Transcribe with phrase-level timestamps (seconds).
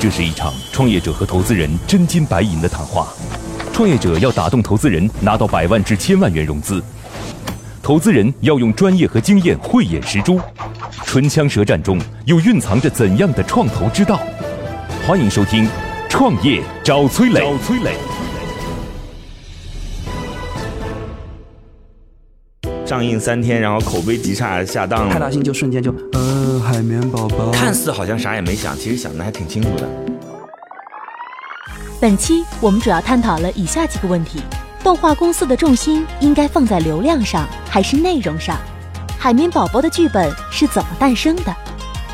[0.00, 3.08] 这是一场创业者和投资人真金白银的谈话。
[3.70, 6.80] 创业者要打动投资人，拿到百万至千万元融资；
[7.82, 10.40] 投资人要用专业和经验慧眼识珠。
[11.04, 14.18] 唇枪舌战中，又蕴藏着怎样的创投之道？
[15.06, 15.66] 欢迎收听
[16.08, 17.40] 《创业找崔磊》。
[17.42, 17.92] 找崔磊。
[22.86, 25.94] 上映三天，然后口碑极差，下档派大星就瞬间就，
[26.40, 29.86] 呃，海绵宝宝，看似好像啥也没想，其实想的还挺清楚的。
[32.00, 34.40] 本期我们主要探讨了以下几个问题：
[34.82, 38.56] 动画公司的重心应该放在流量上还是内容上？
[39.18, 41.54] 海绵宝宝的剧本是怎么诞生的？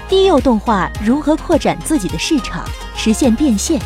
[0.09, 2.65] 低幼动画如何扩展自己的市场，
[2.97, 3.81] 实现变现？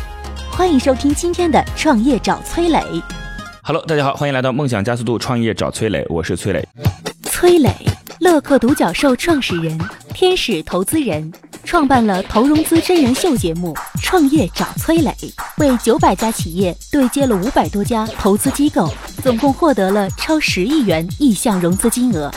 [0.49, 2.83] 欢迎收听今天的创业找崔磊。
[3.61, 6.67] Hello，大家好，欢迎来到梦想加速度创业找崔磊，我是崔磊。
[7.25, 7.71] 崔磊，
[8.19, 9.79] 乐客独角兽创始人，
[10.13, 11.31] 天使投资人，
[11.63, 15.09] 创办了投融资真人秀节目《创业找崔磊》，
[15.57, 18.91] 为九百家企业对接了五百多家投资机构，
[19.23, 22.31] 总共获得了超十亿元意向融资金额。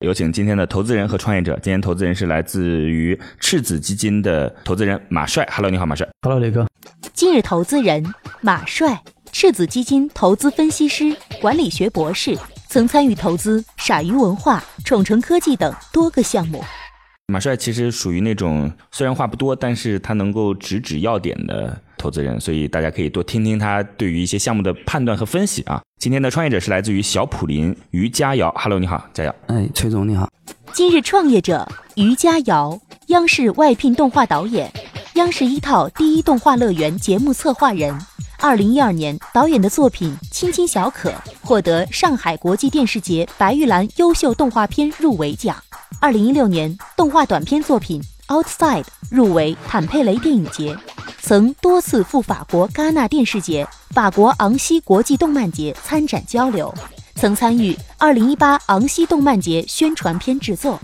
[0.00, 1.58] 有请今天的投资人和创业者。
[1.62, 5.48] 今天投资人是来自于赤子基金的投资人马帅。
[5.52, 6.06] Hello，你好，马帅。
[6.22, 6.66] Hello，雷哥。
[7.14, 8.04] 今日投资人
[8.40, 12.36] 马帅，赤子基金投资分析师、管理学博士，
[12.72, 16.64] 曾参与投资傻鱼文化、宠城科技等多个项目。
[17.26, 25.82] 马帅其实属于那种虽然话不多，但是他能够直指要点的投资人，所以大家可以多听听他对于一些项目的判断和分析啊。
[26.00, 29.34] 今天的创业者是来自于小普林于佳瑶，Hello，你好，佳瑶。
[29.48, 30.26] 哎，崔总你好。
[30.72, 34.72] 今日创业者于佳瑶，央视外聘动画导演，
[35.16, 37.94] 央视一套第一动画乐园节目策划人。
[38.42, 41.10] 二零一二年，导演的作品《亲亲小可》
[41.42, 45.56] 获得上海国际电视节白玉兰优秀动画片入围奖。
[46.00, 50.76] 二零一六年，动画短片作品《Outside》入围坦佩雷电影节，
[51.20, 56.74] 曾多次赴法国戛纳电视节、法国昂西国际动漫节参展交流，
[57.14, 60.80] 曾参与二零一八昂西动漫节宣传片制作。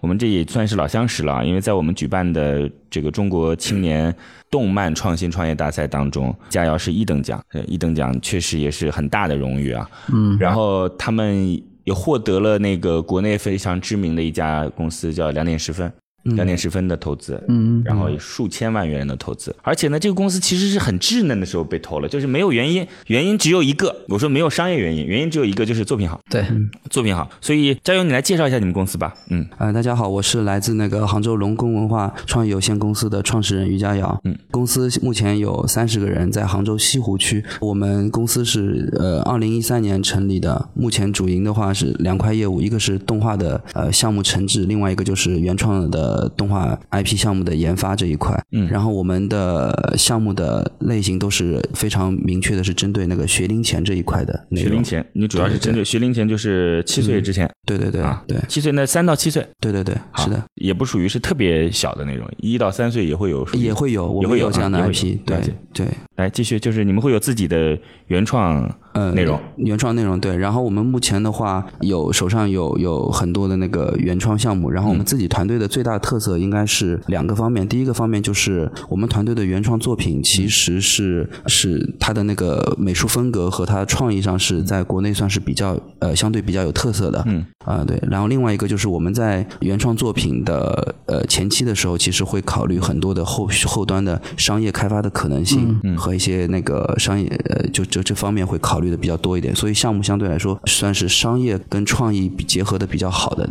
[0.00, 4.14] 我们这也算是老相识了，因为在我们举办的这个中国青年
[4.50, 9.90] 动漫创新创业大赛当中，佳瑶是一等奖，一等奖确实也是很大的荣誉啊。
[10.12, 11.60] 嗯，然后他们。
[11.84, 15.90] 也获得了那个国内非常知名的一家公司，叫两点十分。
[16.24, 26.44] 两点十分的投资，嗯，然后数千万元的投资，而且呢，这个公司其实是很稚嫩的时候被投了，就是没有原因，原因只有一个，我说没有商业原因，原因只有一个，就是作品好，对，
[26.90, 46.07] 作品好，所以加油，你来介绍一下你们公司吧，嗯，呃，大家好，我是来自那个杭州龙宫文化创意有限公司的创始人于佳瑶，嗯，公司目前有三十个人，在杭州西湖区，我们公司是呃二零一三年成立的，目前主营的话是两块业务，一个是动画的呃项目承制，另外一个就是原创的。
[46.36, 54.46] 动画 IP 项目的研发这一块，嗯，然后我们的项目的类型都是非常明确的，是针对那个学龄前这一块的。
[54.56, 57.50] 学龄前，你主要是针对学龄前，就是七岁之前。
[57.66, 59.46] 对对对啊，对，七岁那三到七岁。
[59.60, 65.18] 对对对，是的，也不属于是特别小的那种，一到三岁也会有，也会有，我们有这样的 IP。
[65.26, 65.38] 对
[65.74, 65.86] 对，
[66.16, 68.68] 来继续，就是你们会有自己的原创。
[68.92, 69.38] 呃，内容。
[69.56, 87.44] 原创内容对，然后我们目前的话有手上有有很多的那个原创项目，然后我们自己团队的最大特色应该是两个方面，第一个方面就是我们团队的原创作品其实是是它的那个美术风格和它创意上是在国内算是比较呃相对比较有特色的，嗯。
[87.64, 98.87] 啊对，然后另外一个就是我们在原创作品的呃前期的时候，其实会考虑很多的后后端的商业开发的可能性和一些那个商业呃就这这方面会考虑。
[98.90, 103.48] 的比较多一点，所以项目相对来说算是商业跟创意结合的比较好的。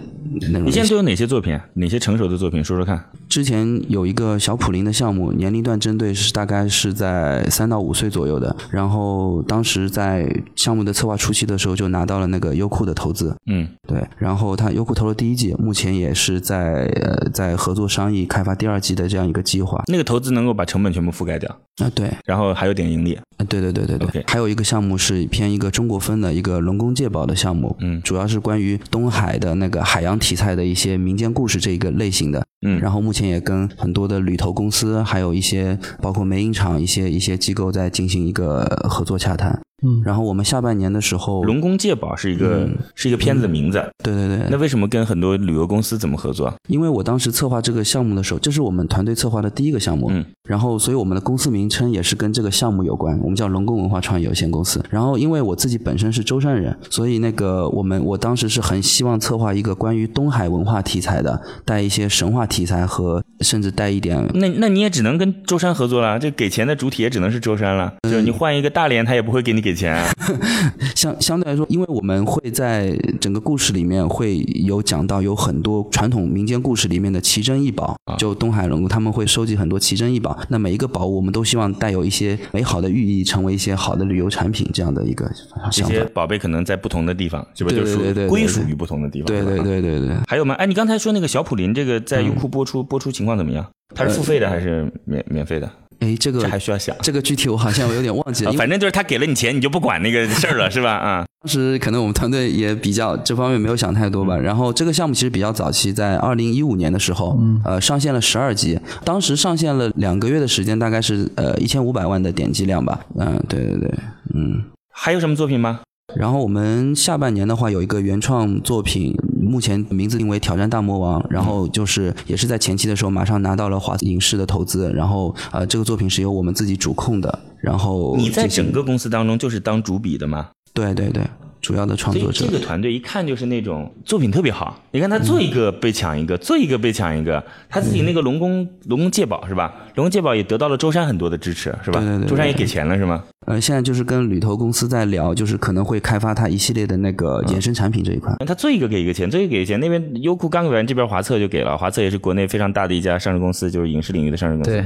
[0.64, 1.60] 你现在都有哪些作品？
[1.74, 2.64] 哪些成熟的作品？
[2.64, 3.04] 说说看。
[3.30, 8.56] 之前有一个小普林的项目，年龄段针对是大概是在三到五岁左右的。
[8.72, 13.36] 然后当时在项目的策划初期的时候，就拿到了那个优酷的投资。
[13.46, 14.06] 嗯，对。
[14.18, 19.84] 然后他优酷投了第一季，目前也是在呃在合作商议开发第二季的这样一个计划。
[19.88, 21.92] 那个投资能够把成本全部覆盖掉啊？
[21.94, 22.12] 对。
[22.26, 23.24] 然后还有点盈利啊？
[23.50, 24.24] 对对对对对。
[24.28, 32.46] 还有一个项目是偏一个中国风的一个龙宫借宝的项目，嗯，主要是关于东海的那个海洋题材的一些民间故事这一个类型的。
[32.62, 39.60] 嗯，然后目前也跟很多的旅投公司，还有一些包括美影厂一些一些机构在进行一个合作洽谈。
[39.86, 43.84] 嗯，然后我们下半年的时候，龙宫借宝是一个是一个片子的名字。
[44.04, 44.48] 对对对。
[44.52, 46.54] 那为什么跟很多旅游公司怎么合作？
[46.68, 50.08] 因为我当时策划这个项目的时候，这是我们团队策划的第一个项目。
[50.12, 50.24] 嗯。
[50.48, 54.84] 然后，所以我们的公司名称也是跟这个项目有关，我们叫龙宫文化创意有限公司。
[54.90, 62.68] 然后，因为我自己本身是舟山人，所以那个我们我当时是很希望策划一个关于东海文化题材的，带一些神话题。
[62.68, 64.30] 材和甚至带一点。
[64.34, 67.94] 那那你也只能跟舟山合作了，这给钱的主体也只能是舟山了。
[68.04, 70.10] 就是你换一个大连，他也不会给你给钱啊。
[70.96, 80.38] 相相对来说，因为我们会在整个故事里面会有讲到有很多传统民间故事里面的奇珍异宝，就东海龙他们会收集很多奇珍异宝。
[80.50, 85.30] 那每一个宝物，我们都希望带有一些美好的寓意，成为一些好的旅游产品这样的一个
[85.72, 89.28] 这些宝贝可能在不同的地方，是不是就属归属于不同的地方？
[89.28, 90.16] 对对对对对。
[90.28, 90.56] 还有吗？
[90.56, 93.66] 哎，你刚才说那个小普林这个在优酷播出，播出情况怎么样？
[93.96, 95.70] 它是付费的还是免免费的？
[96.08, 96.96] 哎，这个这还需要想。
[97.02, 98.52] 这个具体我好像我有点忘记了。
[98.54, 100.94] 反正就是他给了你钱，你就不管那个事儿了，是吧？
[100.94, 104.38] 啊， 当时可能我们团队也比较这方面没有想太多吧。
[104.38, 113.00] 然后这个项目其实比较早期，在二零一五年的时候，呃，上线了十二集，当时上线了两个月的时间，大概是呃一千五百万的点击量吧。
[113.20, 113.92] 嗯，对对对，
[114.34, 114.64] 嗯。
[114.92, 115.82] 还有什么作品吗？
[116.16, 119.14] 然后我们下半年的话有一个原创作品，
[119.48, 130.50] 目前名字定为《挑战大魔王》，然后就是也是在前期的时候马上拿到了华影视的投资，然后呃这个作品是由我们自己主控的，然后你在整个公司当中就是当主笔的吗？
[130.74, 131.24] 对对对。
[131.68, 134.82] 主要的创作者，这个团队一看就是那种作品特别好。
[134.92, 137.44] 你看他做一个被抢一个，做一个被抢一个。
[137.68, 139.74] 他自己那个龙宫龙宫借宝是吧？
[139.96, 142.00] 龙宫借宝也得到了舟山很多的支持是吧？
[142.00, 142.30] 对对对。
[142.30, 143.22] 舟山也给钱了是吗？
[143.48, 148.34] 呃，现在就是跟旅投公司在聊，就是可能会开发他一系列的那个衍生产品这一块。
[148.48, 149.78] 他做一个给一个钱，做一个给钱。
[149.82, 151.78] 那边优酷刚给完，这边华策就给了。
[151.78, 154.72] 华策也是国内非常大的一家上市公司，就是影视领域的上市公司。
[154.72, 154.86] 对。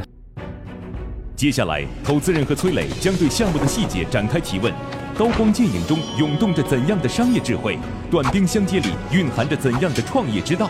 [1.36, 4.74] 接下来，投资人和崔磊将对项目的细节展开提问。
[5.18, 7.78] 刀光剑影中涌动着怎样的商业智慧？
[8.10, 10.70] 短兵相接里蕴含着怎样的创业之道？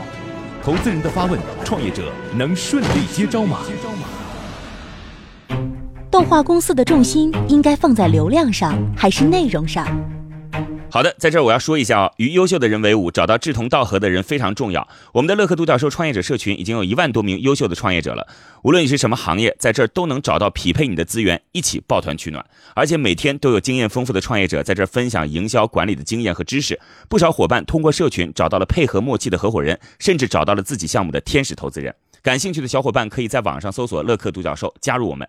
[0.63, 3.59] 投资人的发问，创业者能顺利接招吗？
[6.09, 9.88] 动画公司的重心应该放在流量上，还是内容上？
[10.93, 14.85] 好的，在这儿我要说一下哦，与优秀的人为伍，找到志同道合的人非常重要。
[15.13, 18.27] 我们的乐客独角兽创业者社群已经有一万多名优秀的创业者了，
[18.63, 22.45] 无论你是什么行业，在这儿都能找到匹配你的资源，一起抱团取暖。
[22.75, 26.77] 而且每天都有经验丰富的创业者在这儿分享营销管理的经验和知识。
[27.07, 31.95] 不少伙伴通过社群找到了配合默契的合伙人，甚至找到了自己项目的天使投资人。
[32.21, 35.25] 感兴趣的小伙伴可以在网上搜索“乐客独角兽”，加入我们。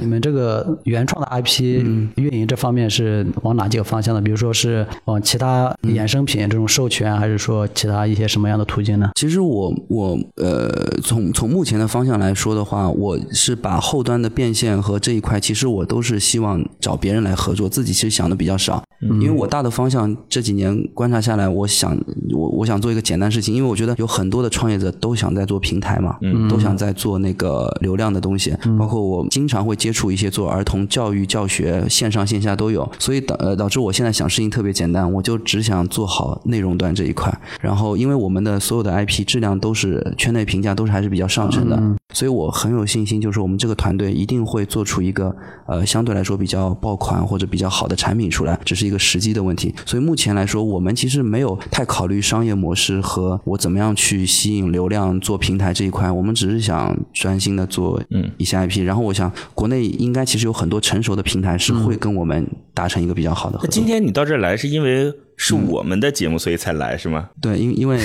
[0.00, 1.84] 你们这个原创的 IP
[2.16, 4.20] 运营这方面是往哪几个方向的？
[4.20, 9.10] 比如说是往其他衍生品这种授权，还是说其他一些什么样的途径呢？
[9.14, 10.70] 其实我我呃，
[11.02, 18.82] 从从目前的方向来说的话，我是把后端的变现和这一块，其实我都是希望找别人来合作，自己其实想的比较少。
[19.02, 21.94] 因为我大的方向这几年观察下来，我想
[22.32, 26.16] 我我想做一个简单事情，因为我觉得有很多的创业者都想在做平台嘛，
[26.48, 29.90] 都想在做那个流量的东西，包括我经常会接。
[29.92, 37.36] 触一些做儿童教育教学，线上线下都有，所以导呃导致我现在想事情特别简单，我就只想做好内容端这一块。
[37.60, 41.76] 然后因为我们的所有的 IP 质量都是圈内评价都是还是比较上乘的，
[42.12, 45.34] 所以我很有信心，就是我们这个团队一定会做出一个
[45.66, 49.74] 呃相对来说比较爆款或者比较好的产品出来，只是一个时机的问题。
[49.84, 58.84] 所以目前来说，我们其实没有太考虑商业模式和我怎么样去吸引流量做平台这一块，我们只是想专心的做嗯一些 IP。
[58.84, 59.80] 然后我想国内。
[60.00, 63.68] 应该其实有很多成熟的平台是会跟我们达成一个比较好的合作。
[63.68, 65.12] 那今天你到这儿来是因为？
[65.42, 67.30] 是我们的节目，所以才来是吗？
[67.40, 67.98] 对，因因为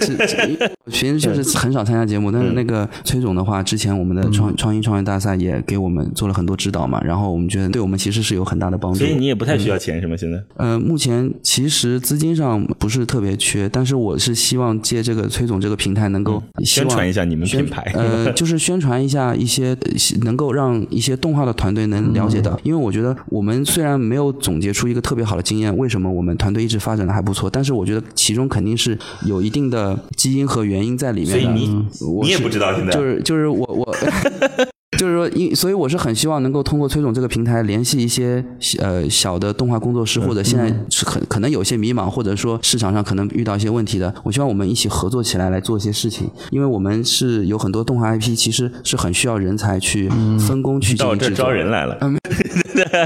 [0.00, 0.16] 这
[0.90, 9.00] 其实就是很少参加节目，但是那个崔总的话，之前我们的创创新创业大赛也给我们做了很多指导嘛，然后我们觉得对我们其实是有很大的帮助。
[9.00, 10.16] 所以你也不太需要钱是吗？
[10.16, 10.42] 现在？
[10.56, 19.76] 呃，目前其实资金上不是特别缺，但是我是希望借这个崔总这个平台能够宣传一下你们品牌，呃， 就是宣传一下一些
[20.22, 26.34] 能够让一些动画的团队能了解到，因为我觉得我们虽然没有总结出一个特别好的经验，为什么我们？
[26.45, 31.40] 团队一直发展的还不错，但是我觉得其中肯定是有一定的基因和原因在里面的。
[31.40, 31.86] 所以你
[32.22, 33.96] 你也不知道现在就是就是我我
[34.96, 38.44] 就是说，因所以我是很希望能够通过崔总这个平台联系一些
[38.78, 44.12] 呃小的动画工作室，或者现在是可可能有些迷茫，或者说市场上可能遇到一些问题的。
[44.24, 51.98] 我希望我们一起合作起来来做一些事情，因为我们是有很多动画 IP，其实是很需要人才去分工去到这招人来了。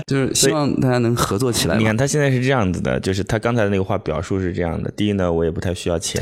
[0.07, 1.77] 就是希望大家能合作起来。
[1.77, 6.21] 你看他现在是这样子的，就是他刚才的那个话表述是这样的：第一呢，我也不太需要钱；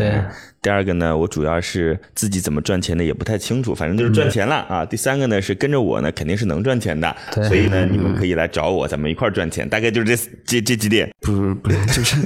[0.61, 4.85] 第二个呢，我主要是自己怎么赚钱的也不太清楚，反正就是赚钱了啊。
[4.85, 9.69] 第三个呢，是跟着我呢，肯定是能赚钱的，所以呢，你们可以来找我，咱们一块儿赚钱。
[9.69, 11.11] 大概就是这这这几点。
[11.21, 12.17] 不是不是，就是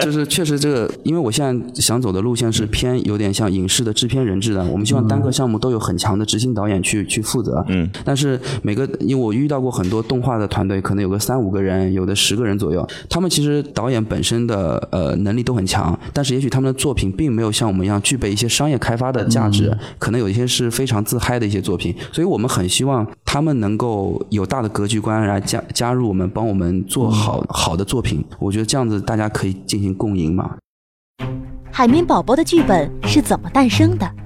[0.00, 7.64] 就是确实这个，因为我现在想走的路线是偏有点像影视的制片人制的，我们希望单个项目都有很强的执行导演去去负责。
[7.68, 7.88] 嗯。
[8.04, 10.46] 但是每个，因为我遇到过很多动画的。
[10.46, 12.88] 团队可能有个三五个人，有的十个人左右。
[13.10, 28.22] 他们其实导演本身的呃能力都很强，但是也许他们的作品并没有像我们一样具备一些商业开发的价值，嗯可能有一些是非常自嗨的一些作品，所以我们很希望他们能够有大的格局观来加加入我们，帮我们做好、嗯好的作品。
[28.38, 30.56] 我觉得这样子大家可以进行共赢嘛。
[31.72, 34.25] 海绵宝宝的剧本是怎么诞生的？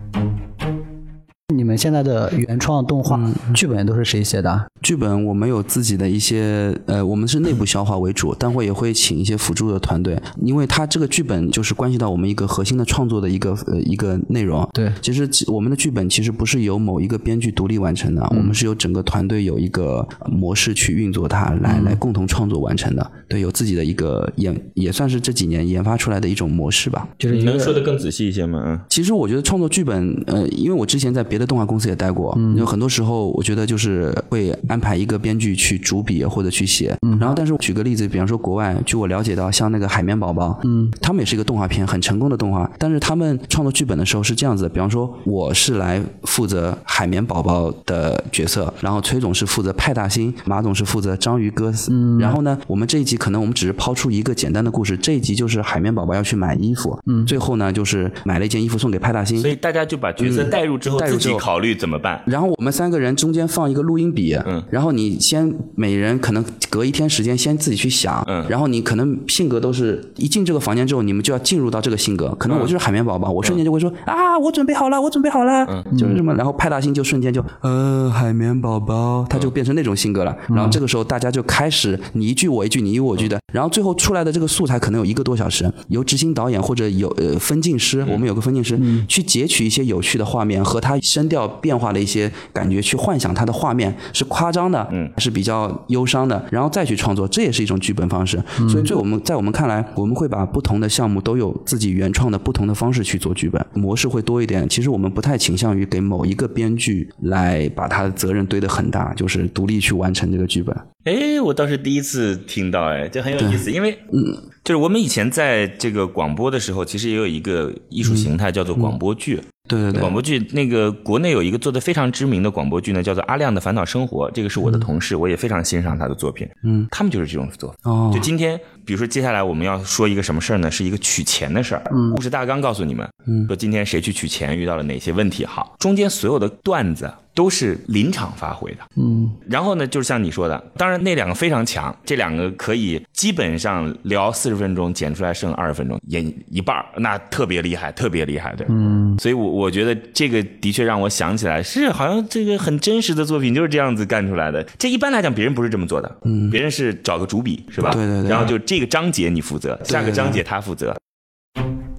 [1.51, 3.21] 你们现在的原创动画
[3.55, 4.67] 剧本都是谁写的啊？
[4.83, 14.69] 剧本我们有自己的一些呃，我们是内部消化为主，但会也会请一些辅助的团队，因为它这个剧本就是关系到我们一个核心的创作的一个呃一个内容。
[14.73, 23.11] 对其实我们的剧本其实不是由某一个编剧独立完成的，我们是由整个团队有一个呃模式去运作它，来来共同创作完成的。
[23.29, 27.09] 对，有自己的一个研，也算是这几年研发出来的一种模式吧。
[27.19, 28.63] 就是你能说的更仔细一些吗？
[28.67, 28.81] 嗯。
[28.89, 62.23] 其实我觉得创作剧本，呃，因为我之前在别的动画公司也待过，有很多时候我觉得就是会安排一个编剧去主笔或者去写，然后但是举个例子，比方说国外，据我了解到，像那个海绵宝宝，嗯，他们也是一个动画片，很成功的动画，但是他们创作剧本的时候是这样子的，比方说我是来负责海绵宝宝的角色，然后崔总是负责派大星，马总是负责章鱼哥，嗯，然后呢，我们这一集可能我们只是抛出一个简单的故事，这一集就是海绵宝宝要去买衣服，嗯，最后呢就是买了一件衣服送给派大星，所以大家就把角色带入之后，带入之后自己考虑怎么办。
[62.27, 68.47] 然后我们三个人中间放一个录音笔，嗯，然后你先每人可能隔一天时间先自己去想，嗯。
[68.49, 75.97] 然后你可能性格都是一进这个房间之后，你们就要进入到这个性格，可能我就是海绵宝宝，我瞬间就会说、啊，我准备好了，我准备好了，嗯。
[75.97, 98.43] 就是什么，然后派大星就瞬间就呃海绵宝宝，他就变成那种性格了，然后这个时候大家就开始你一句我一句，你一句我一句的，然后最后出来的这个素材可能有一个多小时，由执行导演或者有呃分镜师，我们有个分镜师、去截取一些有趣的画面和他声调变化的一些感觉，去幻想它的画面是夸张的，嗯，是比较忧伤的，然后再去创作，这也是一种剧本方式。
[98.69, 104.67] 所以，在我们在我们看来，我们会把不同的项目都有自己原创的不同的方式去做剧本，模式会多一点。
[104.69, 110.75] 其实我们不太倾向于给某一个编剧来把他的责任堆得很大，就是独立去完成这个剧本。
[111.05, 119.41] 哎，我倒是第一次听到，哎，这很有意思，因为嗯，就是我们以前在这个广播的时候，其实也有一个艺术形态叫做广播剧。
[119.69, 126.49] 对对对，广播剧那个国内有一个做的非常知名的广播剧呢，叫做《阿亮的烦恼生活》，这个是我的同事，我也非常欣赏他的作品。
[126.65, 127.77] 嗯，他们就是这种做法。
[127.85, 130.69] 哦就今天，比如说接下来我们要说一个什么事儿呢？
[130.69, 131.85] 是一个取钱的事儿。
[131.95, 135.47] 嗯，故事大纲告诉你们，嗯，说今天谁去取钱，遇到了哪些问题。
[135.47, 138.79] 好，中间所有的段子都是临场发挥的。
[138.97, 148.67] 嗯，然后呢，就是像你说的，当然那两个非常强，这两个可以基本上聊四十分钟，剪出来剩二十分钟，演一半儿，那特别厉害，特别厉害，对。
[148.69, 154.63] 嗯，所以我我觉得这个的确让我想起来，是好像这个很真实的作品就是这样子干出来的。
[154.79, 157.91] 这一般来讲，别人不是这么做的，嗯，别人是找个主笔，是吧？
[157.93, 160.97] 对对对然后就这个章节你负责，下个章节他负责。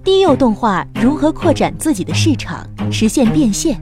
[0.04, 3.80] 低幼动画如何扩展自己的市场，实现变现？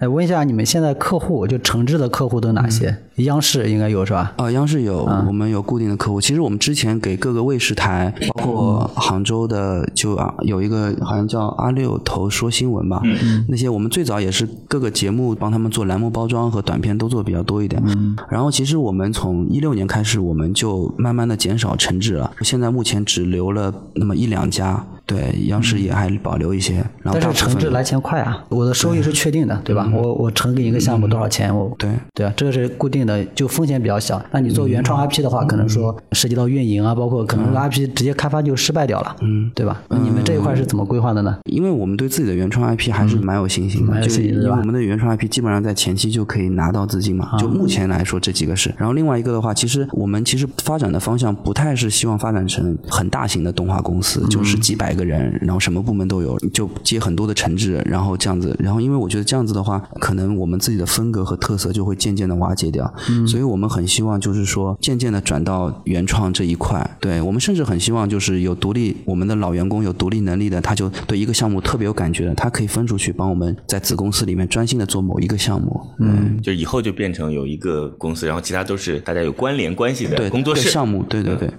[0.00, 2.96] 哎，问一下你们现在客户就诚挚的客户都哪些？
[3.16, 4.32] 央视应该有是吧？
[4.38, 6.18] 啊，央视有，我们有固定的客户。
[6.18, 13.02] 其实我们之前给各个卫视台，包括杭州的，就啊有一个好像叫阿六头说新闻吧，
[13.46, 17.82] 那些我们最早也是各个节目帮他们做栏目包装和短片都做比较多一点。
[18.30, 24.82] 然后其实我们从一六年开始，我们就慢慢的减少承制了，现在目前只留了那么一两家。
[25.10, 28.44] 对，央视也还保留一些，然后但是诚挚来钱快啊！
[28.48, 29.90] 我的收益是确定的，对吧？
[29.92, 34.22] 我我承给你一个项目多少钱，我对对啊，这个是固定的，就风险比较小。
[34.30, 39.82] 那你做原创 IP 的话，可能说涉及到运营啊，包括可能这个 IP 直接开发就失败掉了，嗯，对吧？
[39.88, 41.36] 那你们这一块是怎么规划的呢？
[41.46, 47.36] 因为我们对自己的原创 IP 还是蛮有信心的，蛮有就是因为信心的是吧我们的原创 IP 基本上在前期就可以拿到资金嘛。
[47.36, 48.72] 就目前来说，这几个是。
[48.78, 58.56] 然后另外一个的话，其实我们其实发展的方向不太是希望发展成很大型的动画公司，就是几百个人，然后什么部门都有，就接很多的承制，然后这样子。
[58.58, 62.92] 然后因为我觉得这样子的话，可能我们自己的风格和特色就会渐渐的瓦解掉。
[63.08, 66.88] 嗯所以我们很希望就是说，渐渐的转到原创这一块。
[67.00, 75.80] 对我们甚至很希望就是有独立，我们的老员工有独立能力的，他就对一个项目特别有感觉的，他可以分出去帮我们在子公司里面专心的做某一个项目。
[75.98, 81.50] 嗯，就以后就变成有一个公司，然后其他都是大家有关联关系的对，工作室对项目，对对对。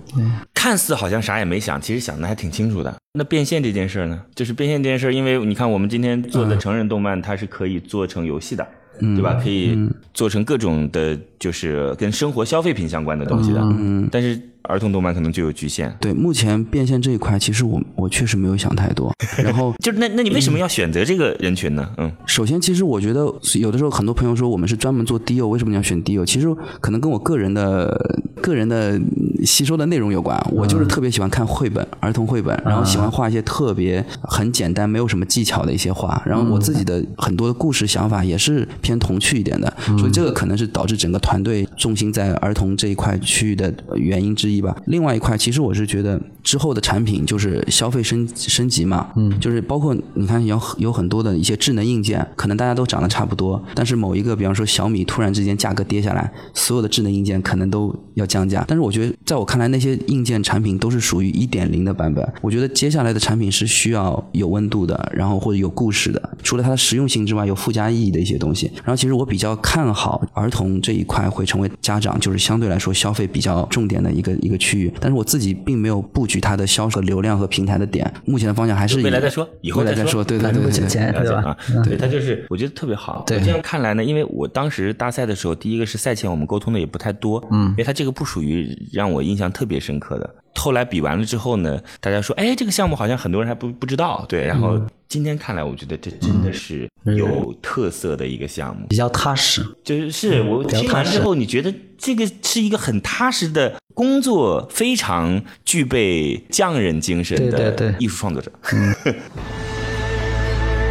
[0.54, 2.96] 看似好像啥也没想，其实想的还挺清楚的。
[3.14, 4.22] 那变现这件事儿呢？
[4.36, 8.68] 就是变现这件事儿，因为你看我们今天做的成人动漫，它是可以做成游戏的。
[9.00, 9.40] 对吧？
[9.42, 9.76] 可以
[10.14, 13.60] 做成各种的，就是跟生活消费品相关的东西的。
[13.62, 15.96] 嗯，但是儿童动漫可能就有局限。
[16.00, 19.12] 对，目前变现这一块，其实我我确实没有想太多。
[19.44, 21.90] 然后就那那你为什么要选择这个人群呢？
[21.98, 23.22] 嗯，首先，其实我觉得
[23.60, 26.26] 有的时候很多朋友说我们是专门做低幼，为什么你要选低幼？
[26.26, 26.48] 其实
[26.80, 29.00] 可能跟我个人的个人的
[29.46, 30.40] 吸收的内容有关。
[30.52, 36.22] 我就是特别喜欢看绘本，儿童绘本，然后喜欢画一些特别很简单、没有什么技巧的一些画。
[36.26, 44.76] 然后我自己的很多的故事想法也是偏童趣一点的，所以这个可能是导致整个团队重心在儿童这一块区域的原因之一吧。
[44.88, 58.66] 另外一块，其实我是觉得之后的产品就是消费升升级嘛，嗯，就是包括你看有有很多的一些智能硬件，可能大家都长得差不多，但是某一个，比方说小米突然之间价格跌下来，所有的智能硬件可能都要降价。
[58.68, 62.28] 但是我觉得，在我看来，那些硬件产品都是属于一点零的版本。
[62.42, 68.72] 我觉得接下来的产品是需要有温度的，然后或者有故事的，除了它的实用性之外，有附加意义的一些东西。
[68.78, 74.94] 然后其实我比较看好儿童这一块会成为家长就是相对来说消费比较重点的一个一个区域。
[75.00, 80.92] 但是我自己并没有布局它的销售流量和平台的点，目前的方向还是以未来再说，以后再说，对对对对对。
[80.92, 81.42] 钱对吧？
[81.42, 83.24] 啊，对他就是，我觉得特别好。
[83.26, 90.36] 对我这样看来呢，因为我当时大赛的时候，第一个是赛前我们沟通的也不太多，嗯，因为他这个不属于让我印象特别深刻的。
[90.56, 94.46] 后来比完了之后呢，大家说，哎，这个项目好像很多人还不不知道，对。
[94.46, 99.64] 然后今天看来，我觉得这真的是有特色的一个项目，比较踏实。
[99.84, 108.52] 就是是我听完之后，你觉得这个是一个很踏实的工作，非常具备匠人精神的艺术创作者。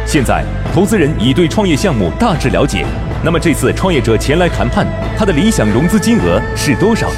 [0.05, 2.85] 现在，投资人已对创业项目大致了解。
[3.21, 4.87] 那么这次创业者前来谈判，
[5.17, 7.17] 他的理想融资金额是多少呢？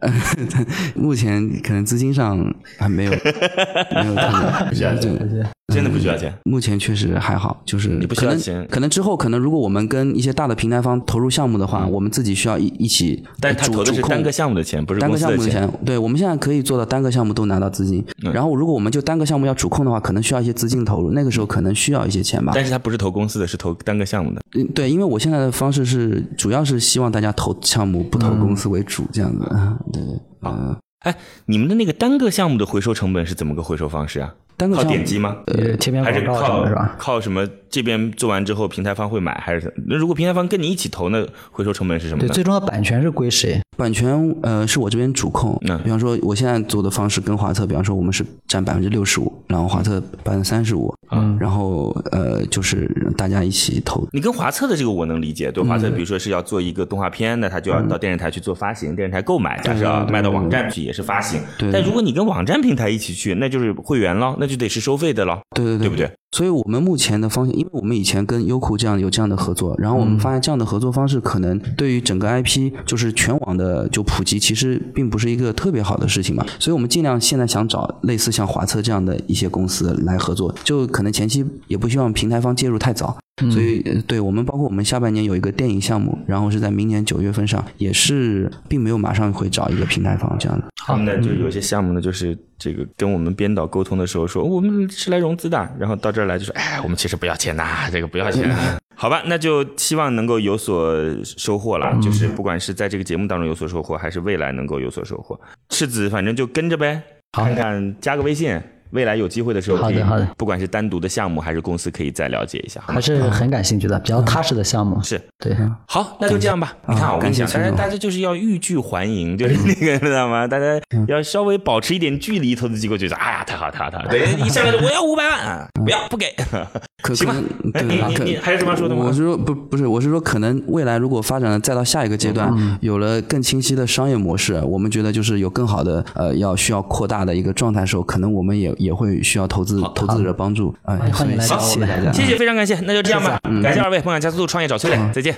[0.94, 6.32] 目前可能资金上还没有没有看 不需要钱对真的不需要钱。
[6.44, 15.16] 目前确实还好，就是你不需要钱可能之后可能如果我们跟一些大的平台方投入项目的话，我们自己需要一一起嗯但是他投的是单个项目的钱，不是单个。
[15.16, 18.04] 项目的钱，对我们现在可以做到单个项目都拿到资金。
[18.22, 22.52] 嗯然后如果我们就单个项目要主控的话，可能需要一些资金投入，那个时候可能需要一些钱吧。
[22.54, 24.42] 但是他不是投公司的，是投单个项目的。
[24.56, 29.44] 嗯对，因为我现在的方式是主要是希望大家投项目不投公司为主，这样子。
[29.92, 34.34] 对 对，嗯，哎，你们的那个单个项目的回收成本是怎么个回收方式啊？
[34.56, 35.36] 靠单个项目点击吗？
[35.46, 36.96] 呃，贴片还是广告什靠是吧？
[36.98, 37.46] 靠什么？
[37.70, 43.60] 这边做完之后，平台方会买，还是那如果平台方跟你一起投，那回收成本是什么对，最终的版权是归谁？
[43.76, 45.60] 版权呃是我这边主控。
[45.62, 54.06] 嗯比方说我现在做的方式跟华策，比方说我们是占百分之六十五，然后华策百分之三十五，嗯，然后呃就是大家一起投。
[54.12, 61.40] 你跟华策的这个我能理解，对华策，比如说是要做一个动画片，那他就要到电视台去做发行，电视台购买，但是要卖到网站去也是发行。
[61.58, 66.10] 对但如果你跟网站平台一起去，那就是会员了，那就得是收费的了，对对对，对不对？
[66.32, 76.44] 所以我们目前的方向，因为我们以前跟优酷这样有这样的合作，然后我们发现这样的合作方式可能对于整个 IP 就是全网的就普及，其实并不是一个特别好的事情嘛。
[76.58, 83.16] 所以我们尽量现在想找类似像华策这样的一些公司来合作，就可能前期也不希望平台方介入太早。
[83.36, 90.68] 所以，呃对我们包括我们下半年有一个电影项目，然后是在明年九月份上，也是并没有马上会找一个平台方这样的。
[90.76, 98.48] 他们呢，就有些项目呢，就是这个跟我们编导沟通的时候说，我们是来融资的，然后到这儿来就说，哎，我们其实不要钱呐，这个不要钱。
[98.94, 100.94] 好吧，那就希望能够有所
[101.24, 105.38] 收获了，就是不管是在这个节目当中有所收获，还是未来能够有所收获。
[105.70, 108.60] 赤子反正就跟着呗，看看加个微信。
[108.94, 112.80] 未来有机会的时候，可以好的好的不管是单独的项目还是公司，可以再了解一下。
[112.86, 115.02] 还是很感兴趣的，比较踏实的项目。
[115.02, 115.54] 是对，
[115.86, 116.74] 好，那就这样吧。
[116.88, 120.46] 你看啊，我跟你讲，大家就是要欲拒还迎，就是那个知道吗？
[120.46, 126.70] 大家要稍微保持一点距离，投资机构就说，哎呀，太好太好太好，对，一上来就我要五百万啊，不要不给，行 吧
[127.02, 127.44] 可可能？
[127.74, 129.12] 哎对你你你还有什么要说的吗我？
[129.12, 143.40] 是说不不是，我是说可能未来如果发展了再到下一个阶段，嗯有了更清晰的商业模式，我们觉得就是有更好的呃要需要扩大的一个状态的时候，可能我们也也会需要投资投资者帮助啊，欢迎来找我们谢谢大家，谢谢，非常感谢，那就这样吧。
[143.62, 145.34] 感谢二位，梦想加速度创业找崔磊，再见。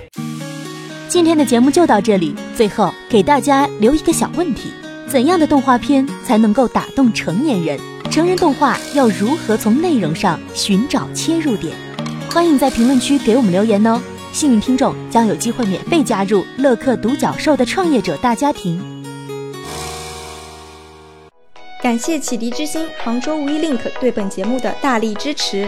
[1.07, 4.69] 今天的节目就到这里，最后给大家留一个小问题：
[5.07, 7.79] 怎样的动画片才能够打动成年人？
[8.11, 11.73] 成人动画要如何从内容上寻找切入点？
[12.29, 13.99] 欢迎在评论区给我们留言哦！
[14.31, 18.96] 幸运听众将有机会免费加入乐客独角兽的创业者大家庭。
[21.81, 25.67] 感谢启迪之星、杭州无一 link 对本节目的大力支持。